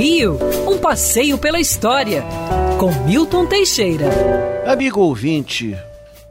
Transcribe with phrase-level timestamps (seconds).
[0.00, 2.24] Rio, um passeio pela história,
[2.78, 4.06] com Milton Teixeira.
[4.66, 5.76] Amigo ouvinte,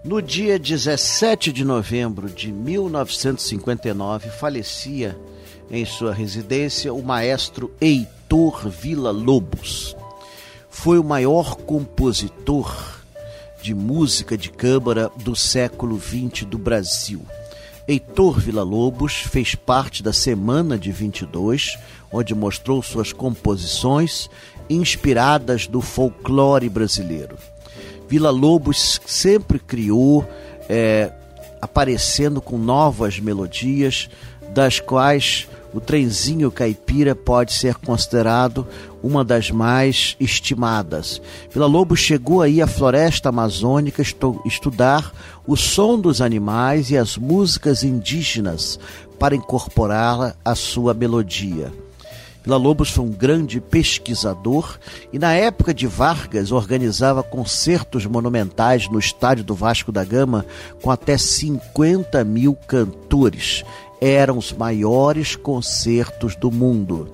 [0.04, 5.16] no dia 17 de novembro de 1959, falecia
[5.70, 9.96] em sua residência o maestro Heitor Villa-Lobos.
[10.68, 12.76] Foi o maior compositor
[13.62, 17.22] de música de câmara do século XX do Brasil.
[17.90, 21.76] Heitor Villa-Lobos fez parte da Semana de 22,
[22.12, 24.30] onde mostrou suas composições
[24.70, 27.36] inspiradas do folclore brasileiro.
[28.08, 30.24] Villa-Lobos sempre criou,
[30.70, 31.12] é,
[31.60, 34.08] aparecendo com novas melodias,
[34.54, 38.68] das quais o trenzinho caipira pode ser considerado
[39.04, 41.22] uma das mais estimadas.
[41.52, 44.02] Vila Lobos chegou aí à floresta amazônica
[44.46, 45.14] estudar
[45.46, 48.80] o som dos animais e as músicas indígenas
[49.18, 51.72] para incorporá-la à sua melodia.
[52.44, 54.80] Vila Lobos foi um grande pesquisador
[55.12, 60.46] e, na época de Vargas, organizava concertos monumentais no estádio do Vasco da Gama
[60.82, 63.64] com até 50 mil cantores
[64.02, 67.10] eram os maiores concertos do mundo.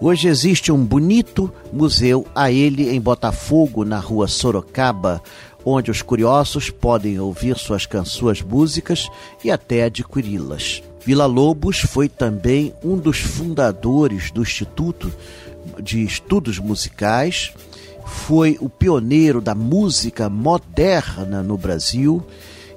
[0.00, 5.22] Hoje existe um bonito museu a ele em Botafogo, na rua Sorocaba,
[5.64, 9.08] onde os curiosos podem ouvir suas canções, músicas
[9.44, 10.82] e até adquiri-las.
[11.04, 15.12] Vila Lobos foi também um dos fundadores do Instituto
[15.82, 17.52] de Estudos Musicais,
[18.06, 22.24] foi o pioneiro da música moderna no Brasil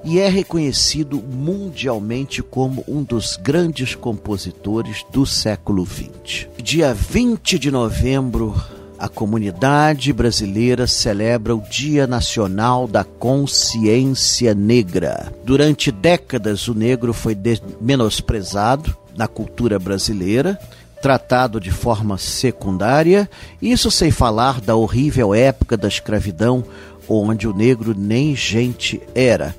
[0.04, 6.48] e é reconhecido mundialmente como um dos grandes compositores do século XX.
[6.62, 8.54] Dia 20 de novembro,
[9.00, 15.34] a comunidade brasileira celebra o Dia Nacional da Consciência Negra.
[15.44, 17.38] Durante décadas, o negro foi
[17.81, 20.59] menosprezado na cultura brasileira,
[21.02, 23.30] tratado de forma secundária,
[23.62, 26.64] isso sem falar da horrível época da escravidão,
[27.08, 29.54] onde o negro nem gente era.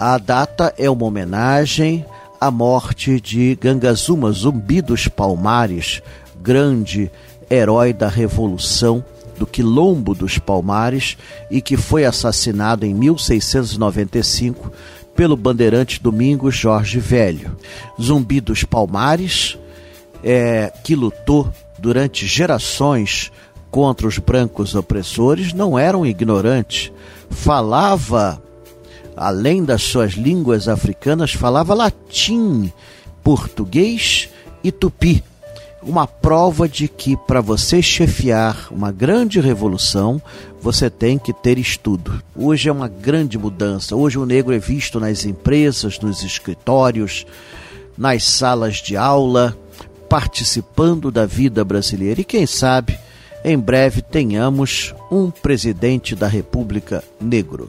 [0.00, 2.06] A data é uma homenagem
[2.40, 6.00] à morte de Gangazuma Zumbi dos Palmares,
[6.40, 7.10] grande
[7.50, 9.04] herói da Revolução
[9.36, 11.18] do Quilombo dos Palmares
[11.50, 14.72] e que foi assassinado em 1695
[15.14, 17.54] pelo bandeirante Domingos Jorge Velho.
[18.00, 19.58] Zumbi dos Palmares,
[20.24, 23.30] é, que lutou durante gerações
[23.70, 26.90] contra os brancos opressores, não era um ignorante,
[27.28, 28.42] falava
[29.20, 32.72] além das suas línguas africanas, falava latim,
[33.22, 34.30] português
[34.64, 35.22] e tupi.
[35.82, 40.22] Uma prova de que para você chefiar uma grande revolução,
[40.60, 42.22] você tem que ter estudo.
[42.34, 43.94] Hoje é uma grande mudança.
[43.94, 47.26] Hoje o negro é visto nas empresas, nos escritórios,
[47.98, 49.54] nas salas de aula,
[50.08, 52.22] participando da vida brasileira.
[52.22, 52.98] E quem sabe,
[53.44, 57.68] em breve tenhamos um presidente da República negro.